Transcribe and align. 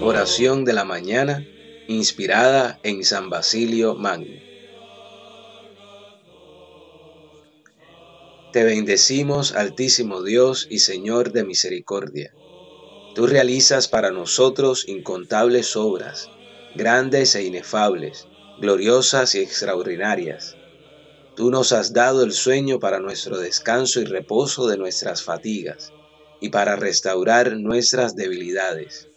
Oración 0.00 0.64
de 0.64 0.72
la 0.72 0.84
mañana 0.84 1.46
inspirada 1.86 2.78
en 2.82 3.02
San 3.04 3.30
Basilio 3.30 3.94
Magno. 3.94 4.40
Te 8.52 8.64
bendecimos, 8.64 9.52
Altísimo 9.52 10.22
Dios 10.22 10.66
y 10.68 10.80
Señor 10.80 11.32
de 11.32 11.44
misericordia. 11.44 12.34
Tú 13.14 13.26
realizas 13.26 13.88
para 13.88 14.10
nosotros 14.10 14.86
incontables 14.86 15.76
obras, 15.76 16.28
grandes 16.74 17.34
e 17.34 17.44
inefables, 17.44 18.26
gloriosas 18.60 19.34
y 19.34 19.40
extraordinarias. 19.40 20.56
Tú 21.36 21.50
nos 21.50 21.72
has 21.72 21.92
dado 21.92 22.22
el 22.22 22.32
sueño 22.32 22.80
para 22.80 23.00
nuestro 23.00 23.38
descanso 23.38 24.00
y 24.00 24.04
reposo 24.04 24.66
de 24.66 24.76
nuestras 24.76 25.22
fatigas, 25.22 25.92
y 26.40 26.50
para 26.50 26.76
restaurar 26.76 27.56
nuestras 27.56 28.14
debilidades. 28.14 29.08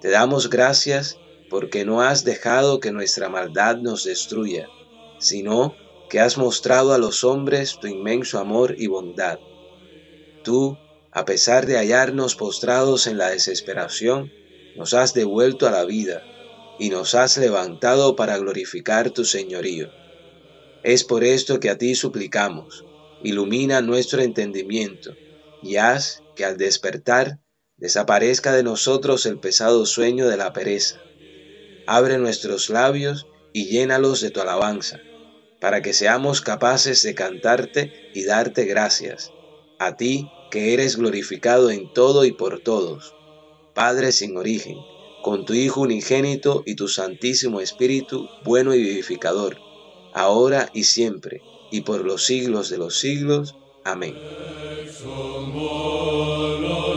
Te 0.00 0.10
damos 0.10 0.50
gracias 0.50 1.18
porque 1.50 1.84
no 1.84 2.02
has 2.02 2.24
dejado 2.24 2.80
que 2.80 2.92
nuestra 2.92 3.28
maldad 3.28 3.78
nos 3.78 4.04
destruya, 4.04 4.68
sino 5.18 5.74
que 6.08 6.20
has 6.20 6.38
mostrado 6.38 6.92
a 6.92 6.98
los 6.98 7.24
hombres 7.24 7.78
tu 7.80 7.86
inmenso 7.86 8.38
amor 8.38 8.74
y 8.78 8.86
bondad. 8.86 9.38
Tú, 10.42 10.78
a 11.10 11.24
pesar 11.24 11.66
de 11.66 11.76
hallarnos 11.76 12.34
postrados 12.34 13.06
en 13.06 13.18
la 13.18 13.30
desesperación, 13.30 14.32
nos 14.76 14.94
has 14.94 15.14
devuelto 15.14 15.66
a 15.66 15.70
la 15.70 15.84
vida 15.84 16.22
y 16.78 16.90
nos 16.90 17.14
has 17.14 17.36
levantado 17.36 18.14
para 18.14 18.38
glorificar 18.38 19.10
tu 19.10 19.24
señorío. 19.24 19.90
Es 20.84 21.02
por 21.02 21.24
esto 21.24 21.58
que 21.58 21.70
a 21.70 21.76
ti 21.76 21.94
suplicamos, 21.94 22.84
ilumina 23.22 23.80
nuestro 23.80 24.22
entendimiento 24.22 25.14
y 25.62 25.76
haz 25.76 26.22
que 26.38 26.44
al 26.44 26.56
despertar 26.56 27.40
desaparezca 27.76 28.52
de 28.52 28.62
nosotros 28.62 29.26
el 29.26 29.40
pesado 29.40 29.84
sueño 29.86 30.28
de 30.28 30.36
la 30.36 30.52
pereza. 30.52 31.02
Abre 31.84 32.16
nuestros 32.16 32.70
labios 32.70 33.26
y 33.52 33.66
llénalos 33.66 34.20
de 34.20 34.30
tu 34.30 34.40
alabanza 34.40 35.00
para 35.60 35.82
que 35.82 35.92
seamos 35.92 36.40
capaces 36.40 37.02
de 37.02 37.16
cantarte 37.16 37.92
y 38.14 38.24
darte 38.24 38.66
gracias, 38.66 39.32
a 39.80 39.96
ti 39.96 40.28
que 40.52 40.74
eres 40.74 40.96
glorificado 40.96 41.70
en 41.70 41.92
todo 41.92 42.24
y 42.24 42.30
por 42.30 42.60
todos, 42.60 43.16
Padre 43.74 44.12
sin 44.12 44.36
origen, 44.36 44.76
con 45.24 45.44
tu 45.44 45.54
Hijo 45.54 45.80
unigénito 45.80 46.62
y 46.66 46.76
tu 46.76 46.86
Santísimo 46.86 47.60
Espíritu, 47.60 48.28
bueno 48.44 48.74
y 48.74 48.80
vivificador, 48.80 49.58
ahora 50.14 50.70
y 50.72 50.84
siempre, 50.84 51.42
y 51.72 51.80
por 51.80 52.04
los 52.04 52.24
siglos 52.24 52.70
de 52.70 52.78
los 52.78 52.96
siglos. 52.96 53.56
Amén. 53.84 54.14
Sommola 54.90 56.87